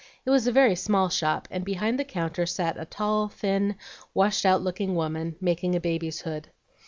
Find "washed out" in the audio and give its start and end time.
4.15-4.63